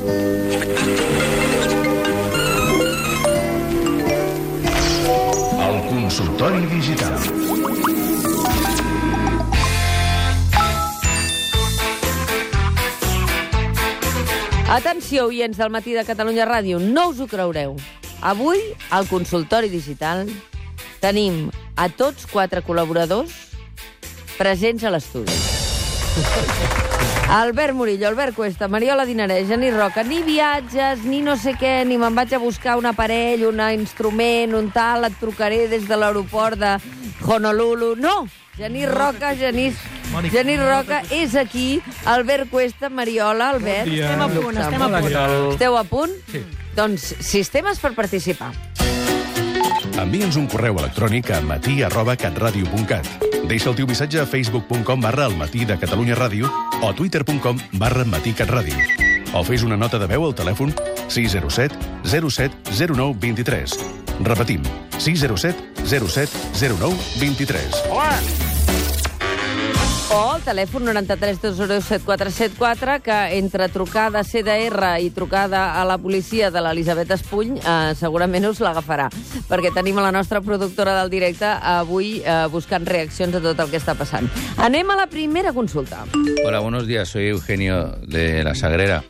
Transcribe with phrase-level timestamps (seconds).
[0.00, 0.08] El
[5.88, 7.18] consultori digital.
[14.70, 17.76] Atenció, oients del matí de Catalunya Ràdio, no us ho creureu.
[18.22, 18.56] Avui,
[18.88, 20.24] al consultori digital,
[21.04, 23.52] tenim a tots quatre col·laboradors
[24.38, 26.88] presents a l'estudi.
[27.30, 31.94] Albert Murillo, Albert Cuesta, Mariola Dinarès, Genís Roca, ni viatges, ni no sé què, ni
[31.94, 36.58] me'n vaig a buscar un aparell, un instrument, un tal, et trucaré des de l'aeroport
[36.58, 36.72] de
[37.22, 37.94] Honolulu.
[37.94, 38.26] No!
[38.58, 39.78] Genís Roca, Genís,
[40.32, 43.86] Genís Roca és aquí, Albert Cuesta, Mariola, Albert.
[43.86, 44.02] Bon.
[44.02, 45.52] Estem a punt, estem a punt.
[45.52, 46.18] Esteu a punt?
[46.32, 46.42] Sí.
[46.74, 48.50] Doncs sistemes per participar.
[50.02, 53.06] Envia'ns un correu electrònic a matí arroba catradio.cat.
[53.46, 56.50] Deixa el teu missatge a facebook.com barra el matí de Catalunya Ràdio
[56.82, 58.76] o twitter.com barra matí catradio.
[59.32, 60.74] O fes una nota de veu al telèfon
[61.08, 62.50] 607 07
[62.94, 63.78] 09 23.
[64.26, 64.62] Repetim,
[64.98, 66.30] 607 07
[66.80, 68.49] 09 23.
[70.10, 76.50] O al telèfon 93 201 7474, que entre trucada CDR i trucada a la policia
[76.50, 79.06] de l'Elisabet Espuny eh, segurament us l'agafarà,
[79.46, 83.70] perquè tenim a la nostra productora del directe avui eh, buscant reaccions a tot el
[83.70, 84.26] que està passant.
[84.58, 86.02] Anem a la primera consulta.
[86.44, 87.08] Hola, buenos días.
[87.08, 89.04] Soy Eugenio de La Sagrera.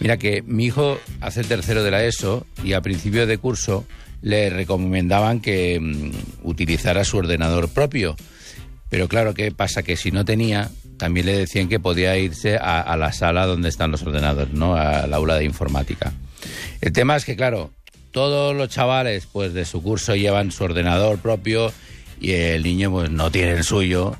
[0.00, 3.84] Mira que mi hijo hace tercero de la ESO y a principio de curso
[4.22, 8.16] le recomendaban que mm, utilizara su ordenador propio.
[8.92, 9.82] Pero claro, ¿qué pasa?
[9.82, 13.90] Que si no tenía, también le decían que podía irse a, la sala donde están
[13.90, 14.74] los ordenadores, ¿no?
[14.74, 16.12] Al aula de informática.
[16.82, 17.70] El tema es que, claro,
[18.10, 21.72] todos los chavales pues de su curso llevan su ordenador propio
[22.20, 24.14] y el niño pues no tiene el suyo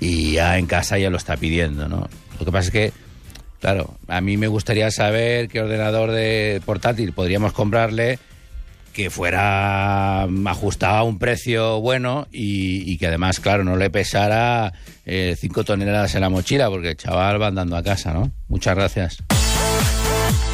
[0.00, 2.08] y ya en casa ya lo está pidiendo, ¿no?
[2.40, 2.92] Lo que pasa es que,
[3.60, 8.18] claro, a mí me gustaría saber qué ordenador de portátil podríamos comprarle
[8.92, 14.72] que fuera ajustado a un precio bueno y, que además, claro, no le pesara
[15.06, 18.30] eh, cinco toneladas en la mochila, porque el chaval va andando a casa, ¿no?
[18.48, 19.39] Muchas gracias.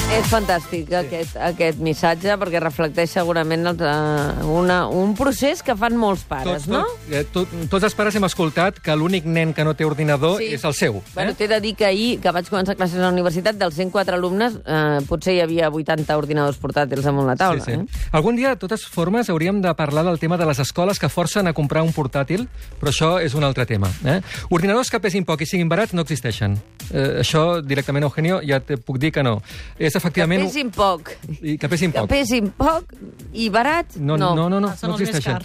[0.07, 5.97] És fantàstic aquest, aquest missatge, perquè reflecteix segurament els, uh, una, un procés que fan
[5.99, 6.85] molts pares, Tots, no?
[6.87, 10.39] tot, eh, tot, tots els pares hem escoltat que l'únic nen que no té ordinador
[10.41, 10.53] Sí.
[10.55, 11.03] és el seu.
[11.13, 11.35] Bueno, eh?
[11.37, 14.57] t'he de dir que ahir, que vaig començar classes a la universitat, dels 104 alumnes,
[14.65, 17.61] eh, potser hi havia 80 ordinadors portàtils amunt la taula.
[17.61, 17.81] sí, sí.
[17.83, 18.09] Eh?
[18.13, 21.47] Algun dia, de totes formes, hauríem de parlar del tema de les escoles que forcen
[21.51, 22.47] a comprar un portàtil,
[22.81, 23.91] però això és un altre tema.
[24.05, 24.21] Eh?
[24.51, 26.57] Ordinadors que pesin poc i siguin barats no existeixen.
[26.93, 29.43] Eh, això, directament, Eugenio, ja te puc dir que no.
[29.79, 30.43] És Que efectivament...
[30.45, 31.11] pesin poc.
[31.41, 32.11] I que pesin Que poc.
[32.11, 32.93] pesin poc
[33.33, 35.41] i barat, No, no, no, no, no, Ah, són no existeixen.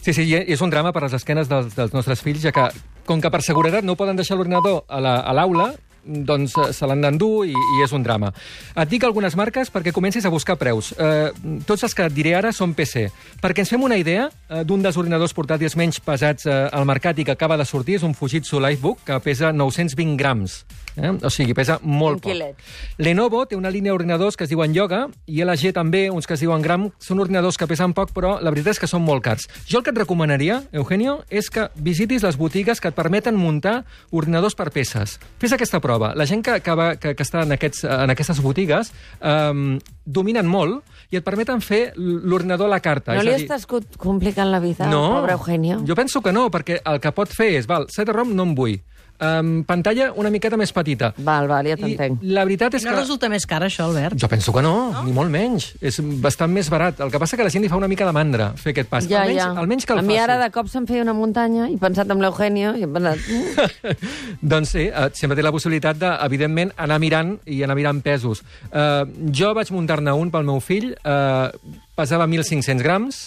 [0.00, 2.68] Sí, sí, és un drama per a les esquenes dels, dels nostres fills, ja que,
[3.06, 5.72] com que per seguretat no poden deixar l'ordinador a la- a l'aula,
[6.06, 8.32] doncs eh, se l'han d'endur i, i és un drama.
[8.76, 10.92] Et dic algunes marques perquè comencis a buscar preus.
[10.96, 11.30] Eh,
[11.66, 13.08] tots els que et diré ara són PC.
[13.42, 17.18] Perquè ens fem una idea eh, d'un dels ordinadors portàtils menys pesats eh, al mercat
[17.18, 20.62] i que acaba de sortir, és un Fujitsu Livebook, que pesa 920 grams.
[20.96, 21.12] Eh?
[21.22, 22.64] O sigui, pesa molt poc.
[22.98, 26.42] Lenovo té una línia d'ordinadors que es diuen Yoga i LG també, uns que es
[26.42, 26.88] diuen Gram.
[27.02, 29.46] Són ordinadors que pesen poc, però la veritat és que són molt cars.
[29.68, 33.82] Jo el que et recomanaria, Eugenio, és que visitis les botigues que et permeten muntar
[34.10, 35.18] ordinadors per peces.
[35.42, 35.95] Fes aquesta prova.
[36.16, 40.46] La gent que, que, va, que, que està en, aquests, en aquestes botigues um, dominen
[40.46, 43.14] molt i et permeten fer l'ordinador a la carta.
[43.14, 45.80] No és li dir- estàs co- complicant la vida, no, pobre Eugenio?
[45.86, 48.78] jo penso que no, perquè el que pot fer és, val, CD-ROM no en vull,
[49.20, 51.12] um, pantalla una miqueta més petita.
[51.18, 52.22] Val, val, ja I t'entenc.
[52.22, 53.00] la veritat és No que...
[53.00, 54.18] resulta més car, això, Albert?
[54.20, 55.72] Jo penso que no, no, ni molt menys.
[55.80, 57.00] És bastant més barat.
[57.04, 59.06] El que passa que la gent li fa una mica de mandra fer aquest pas.
[59.08, 59.50] Ja, almenys, ja.
[59.62, 60.22] almenys que el a mi faci.
[60.24, 63.18] ara de cop se'm feia una muntanya i he pensat en l'Eugenio i he pensat...
[63.28, 63.96] mm,
[64.54, 68.42] doncs sí, eh, sempre té la possibilitat de, evidentment, anar mirant i anar mirant pesos.
[68.72, 71.48] Eh, jo vaig muntar-ne un pel meu fill, eh,
[71.96, 73.22] pesava 1.500 grams,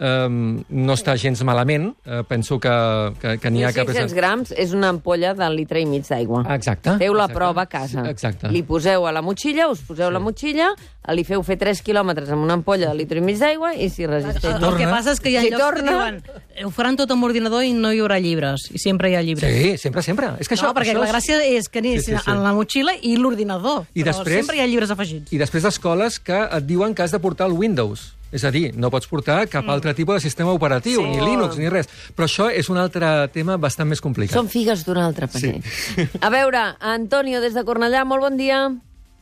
[0.00, 2.72] eh, no està gens malament, eh, penso que,
[3.20, 3.84] que, que n'hi ha que...
[3.84, 6.42] 1.500 grams és una ampolla de litre i mig d'aigua.
[6.56, 6.96] Exacte.
[6.98, 7.36] Feu la exacte.
[7.38, 8.06] prova a casa.
[8.10, 8.48] Exacte.
[8.50, 10.14] Li poseu a la motxilla, us poseu sí.
[10.16, 10.70] la motxilla,
[11.14, 14.06] li feu fer 3 quilòmetres amb una ampolla de litre i mig d'aigua i si
[14.06, 14.56] resisteix.
[14.56, 16.22] El, el que passa és que hi ha Si llocs torna- que diuen
[16.56, 18.68] "Eh, ho faran tot amb ordinador i no hi haurà llibres.
[18.72, 19.52] I sempre hi ha llibres.
[19.52, 20.32] Sí, sempre, sempre.
[20.38, 22.30] És que això, no, perquè això la és- gràcia és que anessin Sí, sí, sí.
[22.30, 23.86] en la motxilla i l'ordinador.
[23.94, 25.32] I Però després- sempre hi ha llibres afegits.
[25.32, 28.14] I després d'escoles que et diuen que has de portar el Windows.
[28.32, 31.08] És a dir, no pots portar cap altre tipus de sistema operatiu, Sí.
[31.08, 31.88] ni Linux, ni res.
[32.14, 34.36] Però això és un altre tema bastant més complicat.
[34.36, 35.62] Són figues d'un altre paner.
[35.62, 36.06] Sí.
[36.22, 38.70] A veure, Antonio, des de Cornellà, molt bon dia.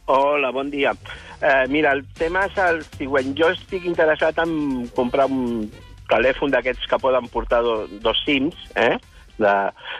[0.07, 0.93] Hola, bon dia.
[1.41, 3.35] Eh, mira, el tema és el següent.
[3.37, 5.71] Jo estic interessat en comprar un
[6.09, 8.97] telèfon d'aquests que poden portar do, dos sims, eh?
[9.39, 9.53] De...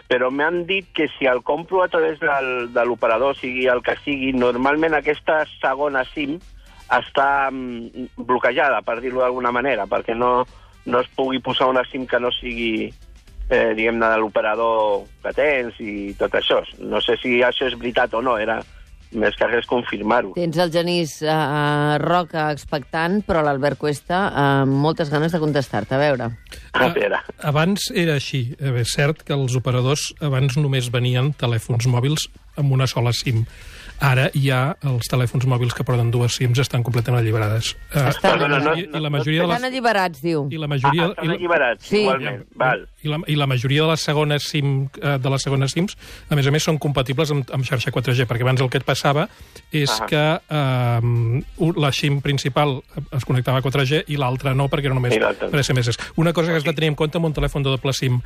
[0.09, 3.95] Però m'han dit que si el compro a través del, de l'operador, sigui el que
[4.03, 6.39] sigui, normalment aquesta segona SIM
[6.97, 10.45] està mm, bloquejada, per dir-ho d'alguna manera, perquè no,
[10.85, 12.89] no es pugui posar una SIM que no sigui
[13.49, 16.61] eh, diguem-ne, de l'operador que tens i tot això.
[16.79, 18.59] No sé si això és veritat o no, era
[19.09, 20.35] més que res confirmar-ho.
[20.37, 25.97] Tens el Genís uh, Roca expectant, però l'Albert Cuesta amb moltes ganes de contestar-te.
[25.97, 26.29] A veure.
[26.77, 27.21] A veure.
[27.49, 28.43] Abans era així.
[28.59, 33.45] Eh, És cert que els operadors abans només venien telèfons mòbils amb una sola SIM.
[33.99, 37.75] Ara ja els telèfons mòbils que porten dues SIMs estan completament alliberades.
[37.93, 39.71] Eh, Estan- i, la, No, no, no, majoria- I la majoria de Estan les...
[39.71, 40.47] alliberats, diu.
[40.51, 41.97] I la Ah, majoria, estan i la, alliberats, Sí.
[42.01, 42.45] igualment.
[42.55, 42.87] Val.
[43.01, 45.97] i, la, I la majoria de les segones SIM eh, de les segones SIMs,
[46.29, 48.83] a més a més, són compatibles amb, amb xarxa 4G, perquè abans el que et
[48.83, 49.29] passava
[49.71, 50.05] és Ah.
[50.05, 52.81] que eh, la SIM principal
[53.11, 55.31] es connectava a 4G i l'altra no, perquè era només I no.
[55.33, 55.97] per SMS.
[56.17, 58.21] Una cosa que has de tenir en compte amb un telèfon de doble SIM,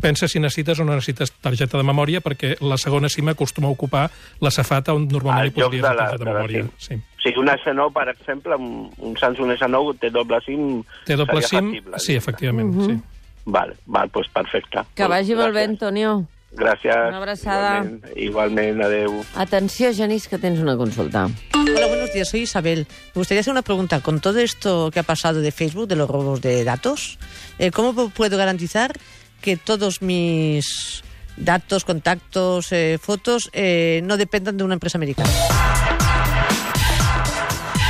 [0.00, 3.70] pensa si necessites o no necessites targeta de memòria, perquè la segona SIM acostuma a
[3.70, 4.10] ocupar
[4.40, 6.64] la safata on normalment Al hi lloc posaries de la de de memòria.
[6.78, 6.94] Sí.
[6.96, 10.82] O sigui, un S9, per exemple, un, un Samsung S9 té doble SIM...
[11.06, 11.70] Té doble SIM?
[11.72, 12.98] factible, Sí, efectivament, sí.
[13.44, 14.82] Val, val, doncs perfecte.
[14.94, 15.64] Que vagi molt bé.
[15.70, 16.24] Antonio.
[16.52, 16.92] Gràcies.
[17.08, 17.70] Una abraçada.
[17.78, 19.14] Igualment, igualment adeu.
[19.40, 21.24] Atenció, Genís, que tens una consulta.
[21.54, 22.28] Hola, buenos días.
[22.28, 22.86] Soy Isabel.
[23.14, 24.00] Me gustaría hacer una pregunta.
[24.00, 27.18] Con todo esto que ha pasado de Facebook, de los robos de datos,
[27.58, 28.92] eh, ¿cómo pu- puedo garantizar
[29.40, 31.02] que todos mis
[31.36, 35.30] datos, contactos, eh, fotos eh, no dependan de una empresa americana?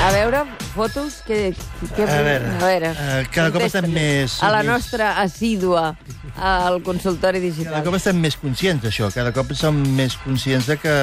[0.02, 0.42] A veure,
[0.74, 1.54] fotos, que...
[1.94, 5.96] que A veure, a veure eh, cada cop estem més- A la més- nostra assídua
[6.34, 7.84] al consultori Cada digital.
[7.86, 10.94] cop estem més conscients d'això, cada cop som més conscients de que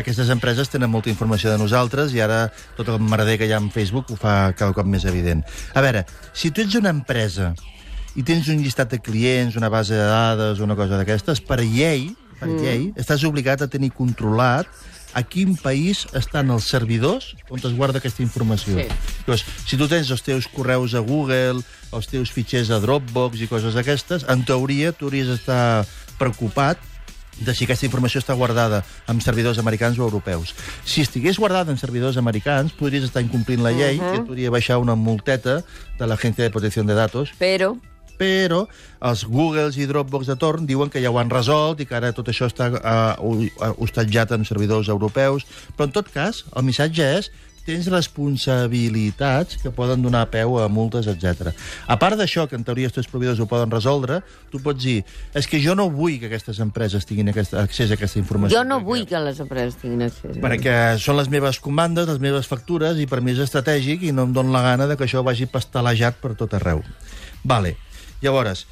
[0.00, 3.58] aquestes empreses tenen molta informació de nosaltres i ara tot el merder que hi ha
[3.62, 5.44] en Facebook ho fa cada cop més evident.
[5.74, 6.02] A veure,
[6.32, 7.52] si tu ets una empresa
[8.16, 12.10] i tens un llistat de clients, una base de dades, una cosa d'aquestes, per llei,
[12.40, 14.66] per llei, estàs obligat a tenir controlat
[15.12, 18.76] a quin país estan els servidors on es guarda aquesta informació.
[18.78, 18.86] Sí.
[19.26, 23.50] Llavors, si tu tens els teus correus a Google, els teus fitxers a Dropbox i
[23.50, 25.84] coses d'aquestes, en teoria tu hauries d'estar
[26.20, 26.78] preocupat
[27.40, 30.52] de si aquesta informació està guardada en servidors americans o europeus.
[30.84, 34.14] Si estigués guardada en servidors americans, podries estar incomplint la llei uh -huh.
[34.14, 35.64] i et podria baixar una multeta
[35.98, 37.78] de l'Agència de Protecció de Datos, Però,
[38.20, 38.66] però
[39.08, 42.12] els Googles i Dropbox de torn diuen que ja ho han resolt i que ara
[42.12, 45.46] tot això està uh, hostatjat en servidors europeus.
[45.76, 47.30] Però, en tot cas, el missatge és
[47.60, 51.52] tens responsabilitats que poden donar peu a multes, etc.
[51.86, 54.20] A part d'això, que en teoria els teus proveïdors ho poden resoldre,
[54.50, 55.02] tu pots dir,
[55.36, 58.58] és que jo no vull que aquestes empreses tinguin aquest, accés a aquesta informació.
[58.58, 60.40] jo no perquè- vull que les empreses tinguin accés.
[60.40, 64.24] perquè són les meves comandes, les meves factures, i per mi és estratègic i no
[64.24, 66.82] em dóna la gana de que això vagi pastelejat per tot arreu.
[67.44, 67.76] Vale.
[68.20, 68.66] Llavors,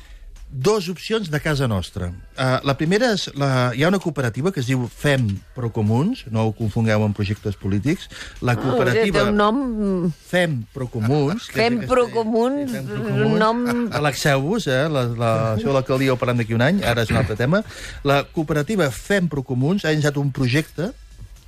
[0.51, 2.09] dos opcions de casa nostra.
[2.09, 3.27] Uh, la primera és...
[3.37, 7.57] La, hi ha una cooperativa que es diu FEM Procomuns, no ho confongueu amb projectes
[7.61, 8.09] polítics.
[8.41, 9.59] La Té cooperativa un nom...
[10.31, 11.51] FEM Procomuns...
[11.53, 13.65] Fem Procomuns, Fem un nom...
[13.93, 14.87] Relaxeu-vos, eh?
[14.93, 17.61] La, la, això l'alcaldia ho parlem d'aquí un any, ara és un altre tema.
[18.09, 20.93] La cooperativa Fem Procomuns ha iniciat un projecte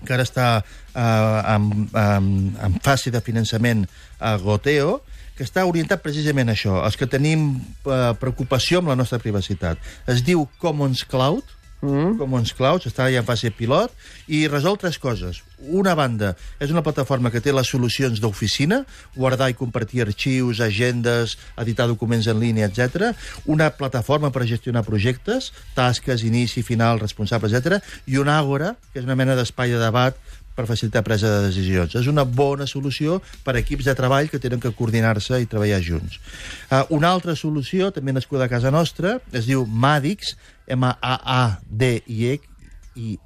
[0.05, 3.87] que ara està eh, en, en, en fase de finançament
[4.21, 5.01] a Goteo,
[5.41, 9.81] que està orientat precisament a això, els que tenim eh, preocupació amb la nostra privacitat.
[10.05, 12.19] Es diu Commons Cloud, mm.
[12.21, 13.95] Commons Cloud, està ja en fase pilot,
[14.29, 15.41] i resol tres coses.
[15.65, 18.83] Una banda, és una plataforma que té les solucions d'oficina,
[19.17, 23.15] guardar i compartir arxius, agendes, editar documents en línia, etc.
[23.49, 27.81] Una plataforma per gestionar projectes, tasques, inici, final, responsable, etc.
[28.05, 30.21] I una àgora, que és una mena d'espai de debat
[30.57, 31.95] per facilitar presa de decisions.
[31.97, 35.81] És una bona solució per a equips de treball que tenen que coordinar-se i treballar
[35.85, 36.21] junts.
[36.69, 40.35] Uh, una altra solució, també nascuda a casa nostra, es diu Madix,
[40.71, 42.50] M-A-A-D-I-X,
[42.99, 43.19] i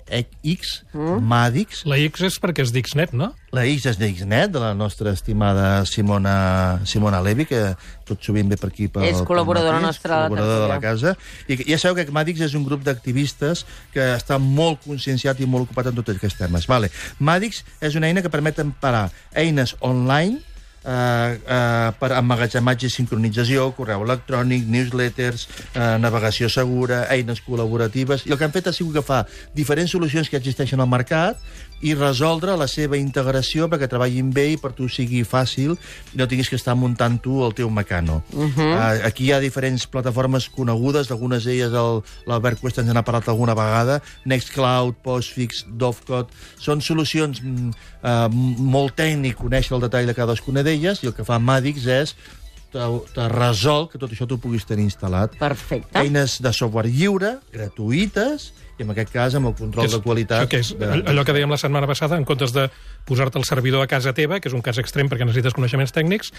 [0.45, 1.21] X, mm.
[1.25, 1.83] Madix.
[1.89, 3.31] La X és perquè és d'Xnet, no?
[3.55, 7.63] La X és d'Xnet, de la nostra estimada Simona, Simona Levi, que
[8.05, 8.89] tot sovint ve per aquí.
[8.93, 11.15] Pel, És col·laboradora matí, nostra de la col·laboradora de la casa.
[11.49, 15.71] I ja sabeu que Madix és un grup d'activistes que està molt conscienciat i molt
[15.71, 16.69] ocupat en tots aquests temes.
[16.71, 16.93] Vale.
[17.19, 20.43] Madix és una eina que permet emparar eines online
[20.85, 28.27] eh, eh, per emmagatzematge i sincronització, correu electrònic, newsletters, eh, navegació segura, eines col·laboratives...
[28.29, 29.25] I el que han fet ha sigut agafar
[29.57, 31.41] diferents solucions que existeixen al mercat
[31.85, 36.27] i resoldre la seva integració perquè treballin bé i per tu sigui fàcil i no
[36.31, 38.23] tinguis que estar muntant tu el teu mecano.
[38.33, 38.71] Uh -huh.
[38.73, 43.29] uh, aquí hi ha diferents plataformes conegudes, algunes d'elles el- l'Albert Cuesta ens n'ha parlat
[43.29, 46.31] alguna vegada, Nextcloud, Postfix, Dovecot...
[46.59, 51.39] Són solucions uh, molt tècnic conèixer el detall de cadascuna d'elles i el que fa
[51.39, 52.15] Madix és
[52.73, 52.81] te,
[53.15, 55.37] te resol que tot això tu puguis tenir instal·lat.
[55.39, 55.99] Perfecte.
[55.99, 60.43] Eines de software lliure, gratuïtes, i en aquest cas amb el control de qualitat...
[60.45, 62.67] Això que és de, allò que dèiem la setmana passada, en comptes de
[63.07, 66.33] posar-te el servidor a casa teva, que és un cas extrem perquè necessites coneixements tècnics,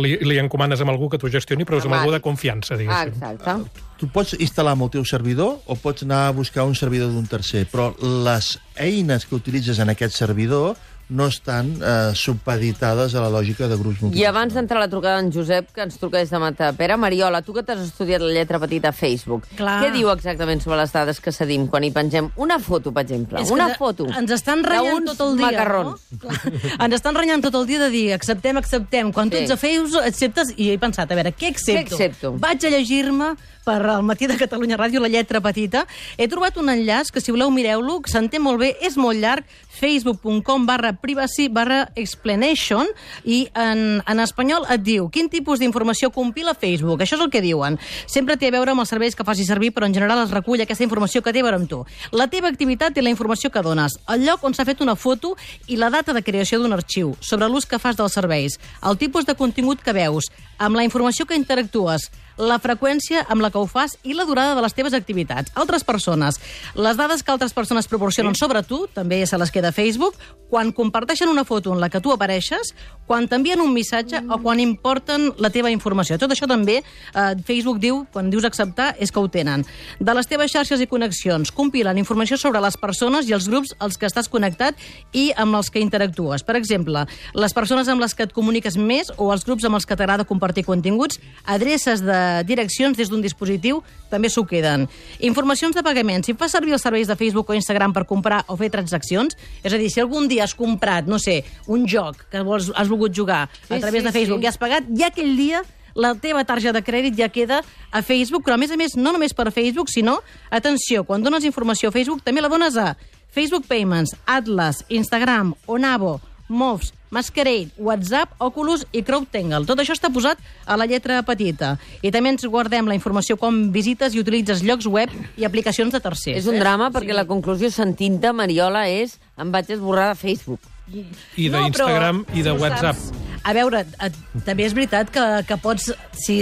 [0.00, 2.78] li, li encomanes amb algú que t'ho gestioni, però és amb algú de confiança, Ah,
[2.80, 3.18] diguéssim.
[3.18, 3.82] exacte.
[4.00, 7.26] Tu pots instal·lar amb el teu servidor o pots anar a buscar un servidor d'un
[7.30, 10.74] tercer, però les eines que utilitzes en aquest servidor
[11.12, 14.28] no estan eh, supeditades a la lògica de grups I multiplexes.
[14.30, 17.52] abans d'entrar a la trucada d'en Josep, que ens truca des de Matapera, Mariola, tu
[17.52, 19.78] que t'has estudiat la lletra petita a Facebook, Clar.
[19.84, 23.40] què diu exactament sobre les dades que cedim quan hi pengem una foto, per exemple?
[23.42, 24.06] És una foto.
[24.08, 25.46] Ens estan renyant tot el dia.
[25.52, 26.00] macarrons.
[26.10, 26.18] No?
[26.18, 26.40] Clar.
[26.86, 29.12] Ens estan renyant tot el dia de dir acceptem, acceptem.
[29.12, 29.44] Quan tu Sí.
[29.44, 30.54] ets a Facebook, acceptes...
[30.56, 31.96] I he pensat, a veure, què accepto?
[31.96, 32.32] Què accepto?
[32.38, 35.86] Vaig a llegir-me per al matí de Catalunya Ràdio, la lletra petita.
[36.18, 39.46] He trobat un enllaç que, si voleu, mireu-lo, que s'entén molt bé, és molt llarg,
[39.72, 42.88] facebook.com barra privacy barra explanation,
[43.24, 47.02] i en, en espanyol et diu quin tipus d'informació compila Facebook.
[47.02, 47.78] Això és el que diuen.
[48.06, 50.62] Sempre té a veure amb els serveis que faci servir, però en general es recull
[50.62, 51.82] aquesta informació que té a veure amb tu.
[52.12, 55.36] La teva activitat i la informació que dones, el lloc on s'ha fet una foto
[55.68, 59.26] i la data de creació d'un arxiu, sobre l'ús que fas dels serveis, el tipus
[59.26, 63.66] de contingut que veus, amb la informació que interactues, la freqüència amb la que ho
[63.66, 65.52] fas i la durada de les teves activitats.
[65.54, 66.38] Altres persones.
[66.74, 70.16] Les dades que altres persones proporcionen sobre tu, també se les queda Facebook,
[70.52, 72.74] quan comparteixen una foto en la que tu apareixes,
[73.06, 76.18] quan t'envien un missatge o quan importen la teva informació.
[76.20, 79.64] Tot això també eh, Facebook diu, quan dius acceptar, és que ho tenen.
[80.00, 83.96] De les teves xarxes i connexions, compilen informació sobre les persones i els grups als
[83.96, 84.76] que estàs connectat
[85.16, 86.44] i amb els que interactues.
[86.44, 89.88] Per exemple, les persones amb les que et comuniques més o els grups amb els
[89.88, 94.88] que t'agrada compartir continguts, adreces de direccions des d'un dispositiu també s'ho queden.
[95.20, 96.24] Informacions de pagament.
[96.26, 99.72] Si fas servir els serveis de Facebook o Instagram per comprar o fer transaccions, és
[99.72, 103.14] a dir, si algun dia has comprat, no sé, un joc que vols, has volgut
[103.14, 104.44] jugar Sí, a través sí, de Facebook sí.
[104.44, 105.62] i has pagat, ja aquell dia
[105.94, 109.12] la teva targeta de crèdit ja queda a Facebook, però a més a més no
[109.12, 112.94] només per Facebook, sinó, atenció, quan dones informació a Facebook també la dones a
[113.32, 119.66] Facebook Payments, Atlas, Instagram, Onavo, Moves, Masquerade, WhatsApp, Oculus i CrowdTangle.
[119.68, 121.74] Tot això està posat a la lletra petita.
[122.00, 126.00] I també ens guardem la informació com visites i utilitzes llocs web i aplicacions de
[126.00, 126.40] tercers.
[126.40, 130.60] És un drama perquè la conclusió sentint-te, Mariola, és em vaig esborrar de Facebook.
[130.92, 132.96] I No, d'Instagram però i de WhatsApp.
[132.96, 133.12] saps-
[133.44, 134.16] A veure, et,
[134.46, 135.92] també és veritat que, que pots...
[136.16, 136.36] Si,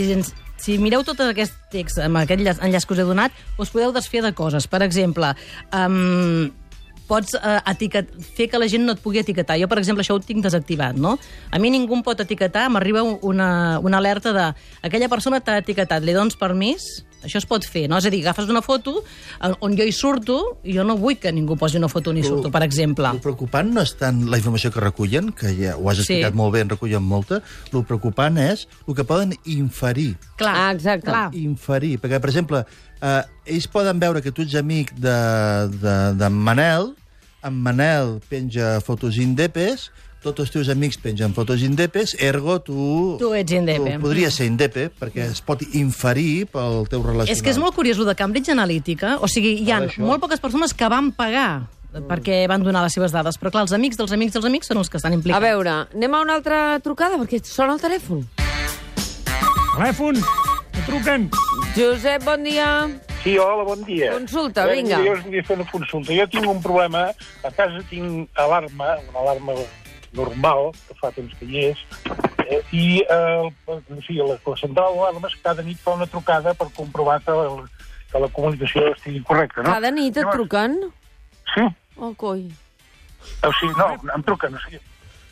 [0.60, 3.92] si mireu tot aquest text amb aquest enllaç, enllaç que us he donat, us podeu
[3.96, 4.66] desfer de coses.
[4.68, 5.30] Per exemple,
[5.72, 6.50] um,
[7.10, 9.58] pots uh, etiquet, fer que la gent no et pugui etiquetar.
[9.58, 11.16] Jo, per exemple, això ho tinc desactivat, no?
[11.50, 13.50] A mi ningú em pot etiquetar, m'arriba una,
[13.82, 14.48] una alerta de
[14.86, 16.86] aquella persona t'ha etiquetat, li dones permís?
[17.20, 17.98] Això es pot fer, no?
[18.00, 21.18] És a dir, agafes una foto eh, on jo hi surto i jo no vull
[21.20, 23.10] que ningú posi una foto on hi surto, per exemple.
[23.12, 26.06] El preocupant no és tant la informació que recullen, que ja ho has Sí.
[26.06, 27.42] explicat molt bé, en recullen molta,
[27.74, 30.14] el preocupant és el que poden inferir.
[30.40, 31.10] Clar, Ah, exacte.
[31.10, 31.26] Clar.
[31.36, 32.64] Inferir, perquè, per exemple,
[33.02, 35.18] eh, ells poden veure que tu ets amic de,
[35.76, 36.94] de, de Manel,
[37.42, 39.88] en Manel penja fotos indepes,
[40.20, 43.16] tots els teus amics pengen fotos indepes, ergo tu...
[43.20, 43.94] Tu ets indepe.
[43.96, 47.32] Tu podries ser indepe, perquè es pot inferir pel teu relacional.
[47.32, 49.16] És que és molt curiós, el de Cambridge Analytica.
[49.24, 53.10] O sigui, hi ha molt poques persones que van pagar perquè van donar les seves
[53.10, 53.34] dades.
[53.40, 55.42] Però, clar, els amics dels amics dels amics són els que estan A implicats.
[55.42, 58.22] veure, anem a una altra trucada, perquè sona el telèfon.
[59.74, 60.20] Telèfon!
[60.70, 61.30] Que truquen!
[61.74, 62.70] Josep, bon dia.
[63.22, 64.12] Sí, hola, bon dia.
[64.12, 64.96] Consulta, Eh, vinga.
[65.04, 66.12] Jo us volia fer una consulta.
[66.16, 67.02] Jo tinc un problema,
[67.44, 69.52] a casa tinc alarma, una alarma
[70.12, 71.78] normal, que fa temps que hi és,
[72.48, 76.68] eh, i eh, el, sigui, la, la central d'alarmes cada nit fa una trucada per
[76.74, 77.60] comprovar que, el,
[78.10, 79.70] que la comunicació estigui correcta, no?
[79.70, 80.80] Cada nit et Llavors- truquen?
[81.54, 81.68] Sí,
[82.00, 82.46] Oh, coi.
[83.44, 84.80] o sigui, no, em truquen, o sigui...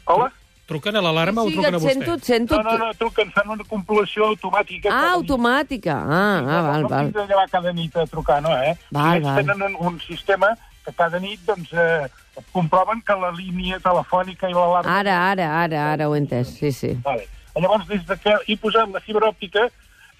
[0.04, 0.30] Hola?
[0.68, 1.92] Truquen a l'alarma sí, o truquen a vostè?
[1.94, 2.56] sento, sento.
[2.60, 4.90] No, no, no, truquen, fan una compilació automàtica.
[4.92, 5.94] Ah, automàtica.
[5.96, 7.08] Ah, ah, val, no, val.
[7.08, 8.74] No de llevar cada nit a trucar, no, eh?
[8.92, 9.40] Val, val.
[9.40, 10.52] tenen un, un sistema
[10.84, 12.10] que cada nit, doncs, eh,
[12.52, 14.98] comproven que la línia telefònica i l'alarma...
[14.98, 16.92] Ara, ara, ara, ara ho he entès, sí, sí.
[17.08, 17.24] Vale.
[17.56, 19.64] Llavors, des de que he posat la fibra òptica,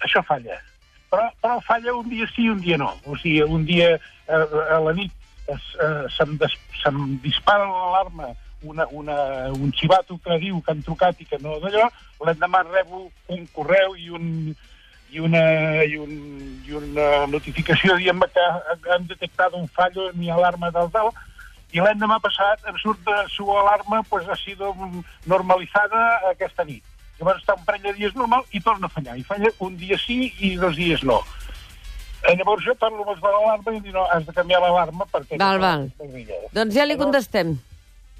[0.01, 0.57] això falla.
[1.13, 2.95] Però, però falla un dia sí i un dia no.
[3.05, 5.13] O sigui, un dia eh, a la nit
[5.45, 9.17] es, eh, se'm, des, se'm dispara l'alarma una, una,
[9.53, 11.87] un xivato que diu que han trucat i que no d'allò,
[12.25, 14.27] l'endemà rebo un correu i un,
[15.11, 15.43] i una,
[15.83, 16.13] i un,
[16.67, 18.45] i una notificació dient que
[18.93, 21.11] han detectat un fallo en mi alarma del tal,
[21.71, 24.73] i l'endemà passat em surt de su alarma pues, ha sido
[25.25, 26.83] normalizada aquesta nit.
[27.19, 29.17] Llavors està un parell de dies normal i torna a fallar.
[29.19, 31.19] I falla un dia sí i dos dies no.
[32.23, 35.07] Eh, llavors jo parlo amb els de l'alarma i dic, no, has de canviar l'alarma
[35.11, 35.37] perquè...
[35.37, 35.89] Val, no val.
[35.99, 36.39] no brilla.
[36.55, 37.57] Doncs ja li contestem.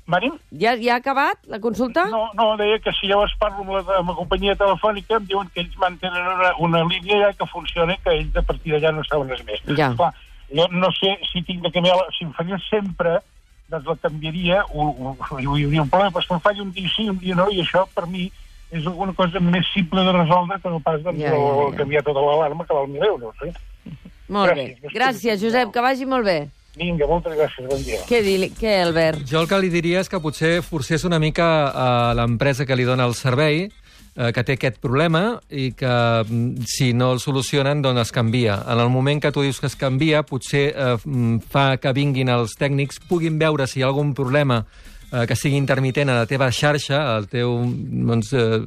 [0.09, 0.37] Marim?
[0.49, 2.07] Ja, ja ha acabat la consulta?
[2.09, 5.51] No, no, deia que si llavors parlo amb la, amb la companyia telefònica em diuen
[5.53, 9.05] que ells mantenen una, una línia ja que funciona que ells a partir d'allà no
[9.05, 9.61] saben res més.
[9.77, 9.91] Ja.
[9.99, 10.09] Clar,
[10.49, 11.99] jo no sé si tinc de canviar...
[12.17, 13.19] Si em faria sempre,
[13.69, 17.09] doncs la canviaria, o, o, hi hauria un problema, però si em un dia sí,
[17.09, 18.31] un dia no, i això per mi
[18.69, 21.73] és alguna cosa més simple de resoldre que no pas doncs, Ja, ja, ja.
[21.77, 23.45] canviar tota l'alarma que val 1.000 euros.
[23.45, 23.53] Eh?
[24.29, 24.65] Molt bé.
[24.73, 24.93] Gràcies.
[24.93, 26.39] Gràcies, Josep, que vagi molt bé.
[26.77, 27.99] Vinga, moltes gràcies, bon dia.
[28.07, 29.25] Què, dir què Albert?
[29.27, 32.85] Jo el que li diria és que potser forcés una mica a l'empresa que li
[32.87, 37.81] dona el servei, eh, que té aquest problema i que mm, si no el solucionen,
[37.81, 38.59] doncs es canvia.
[38.69, 42.31] En el moment que tu dius que es canvia, potser eh, mm, fa que vinguin
[42.35, 44.63] els tècnics, puguin veure si hi ha algun problema
[45.11, 48.61] eh, que sigui intermitent a la teva xarxa, al teu, doncs, eh,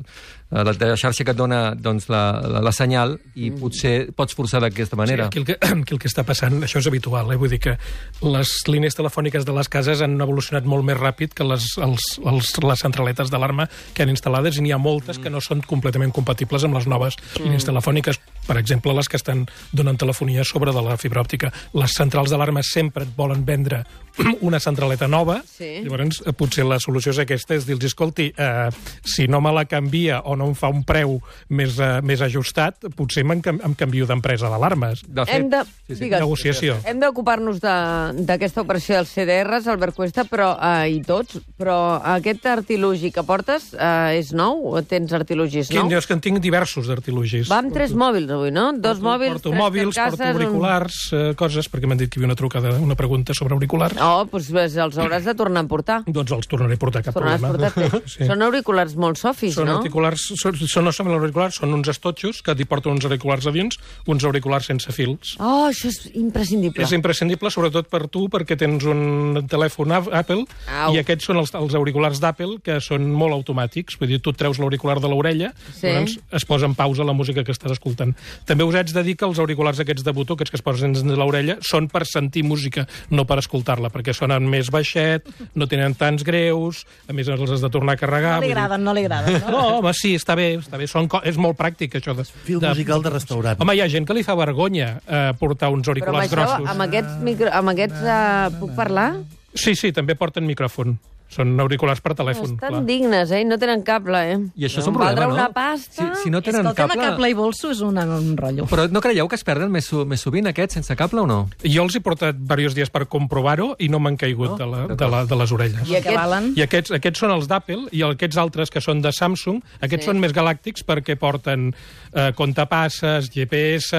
[0.52, 4.36] a la teva xarxa que et dona doncs, la, la, la senyal i potser pots
[4.36, 5.30] forçar d'aquesta manera.
[5.32, 7.38] Sí, aquí, el que, aquí el que està passant, això és habitual, eh?
[7.40, 7.76] vull dir que
[8.22, 12.52] les línies telefòniques de les cases han evolucionat molt més ràpid que les, els, els,
[12.62, 16.68] les centraletes d'alarma que han instal·lades i n'hi ha moltes que no són completament compatibles
[16.68, 20.98] amb les noves línies telefòniques, per exemple, les que estan donant telefonia sobre de la
[21.00, 21.52] fibra òptica.
[21.78, 23.84] Les centrals d'alarma sempre et volen vendre
[24.48, 25.82] una centraleta nova, Sí.
[25.84, 28.68] llavors eh, potser la solució és aquesta, és dir-los, escolti, eh,
[29.04, 32.86] si no me la canvia o no em fa un preu més, eh, més ajustat,
[32.96, 35.02] potser cam em canvio d'empresa d'alarmes.
[35.08, 35.62] De Hem de...
[35.86, 36.00] sí, sí.
[36.02, 36.20] Digues.
[36.20, 36.76] Negociació.
[36.84, 42.44] Hem d'ocupar-nos de- d'aquesta operació dels CDRs, Albert Cuesta, però, eh, i tots, però aquest
[42.46, 44.60] artilugi que portes eh, és nou?
[44.74, 45.92] O tens artilugis Quin, nous?
[45.98, 47.48] és que en tinc diversos d'artilugis.
[47.50, 48.72] Va amb tres mòbils avui, no?
[48.76, 50.20] Dos mòbils, porto tres mòbils, porto carcasses...
[50.36, 53.54] un- auriculars, eh, coses, perquè m'han dit que hi havia una trucada, una pregunta sobre
[53.54, 53.96] auriculars.
[54.02, 55.98] Oh, doncs pues, els hauràs de tornar a portar.
[56.06, 57.70] Doncs els tornaré a portar, cap Tornaràs problema.
[57.72, 58.26] portar sí.
[58.26, 59.76] Són auriculars molt sofis, Són no?
[59.78, 63.52] auriculars, són, són, no són auriculars, són uns estotxos que t'hi porten uns auriculars a
[63.54, 63.78] dins,
[64.10, 65.36] uns auriculars sense fils.
[65.38, 66.82] Oh, això és imprescindible.
[66.84, 70.42] És imprescindible, sobretot per tu, perquè tens un telèfon Apple
[70.82, 70.94] Au.
[70.94, 73.98] i aquests són els, els auriculars d'Apple, que són molt automàtics.
[74.00, 75.86] Vull dir, tu treus l'auricular de l'orella, Sí.
[75.92, 78.14] doncs es posa en pausa la música que estàs escoltant.
[78.48, 80.92] També us haig de dir que els auriculars aquests de botó, aquests que es posen
[80.96, 85.68] dins de l'orella, són per sentir música, no per escoltar-la, perquè sonen més baixet, no
[85.70, 88.38] tenen tants greus, a més els has de tornar a carregar.
[88.40, 89.38] No li agraden, no li agraden.
[89.42, 89.52] No?
[89.52, 90.88] no, home, sí, està bé, està bé.
[90.90, 92.16] Són, és molt pràctic, això.
[92.16, 93.60] De, Fil musical de restaurant.
[93.62, 96.40] Home, hi ha gent que li fa vergonya eh, portar uns Però amb auriculars això,
[96.40, 96.68] grossos.
[96.72, 99.08] amb aquests, micro, amb aquests uh, puc parlar?
[99.52, 100.96] Sí, sí, també porten micròfon.
[101.32, 102.50] Són auriculars per telèfon.
[102.54, 102.82] Estan clar.
[102.84, 103.40] dignes, eh?
[103.40, 104.38] i No tenen cable, eh?
[104.60, 105.34] I això és Em un problema, no?
[105.38, 106.10] una pasta...
[106.14, 107.06] Si, si no tenen Escolta'm, cable...
[107.08, 108.66] cable i bolso és un, un rotllo.
[108.68, 111.38] Però no creieu que es perden més, més sovint aquests sense cable o no?
[111.64, 115.08] Jo els he portat diversos dies per comprovar-ho i no m'han caigut de, la, de,
[115.08, 115.82] la, de les orelles.
[115.88, 116.18] I Que aquests...
[116.20, 116.50] valen.
[116.58, 120.10] I aquests, aquests són els d'Apple i aquests altres que són de Samsung, aquests Sí.
[120.10, 121.68] són més galàctics perquè porten
[122.12, 123.94] eh, comptapasses, GPS,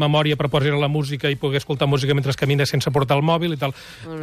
[0.00, 3.52] memòria per posar la música i poder escoltar música mentre camines sense portar el mòbil
[3.54, 3.74] i tal.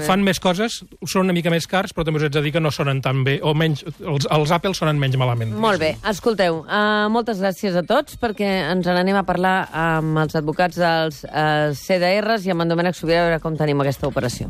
[0.08, 2.64] Fan més coses, són una mica més cars, però també us haig de dir que
[2.64, 5.54] no sonen tan bé, o menys, els, els Apple sonen menys malament.
[5.62, 10.38] Molt bé, escolteu, uh, moltes gràcies a tots perquè ens n'anem a parlar amb els
[10.40, 14.50] advocats dels uh, CDRs i amb en Domènec Sobirà a veure com tenim aquesta operació.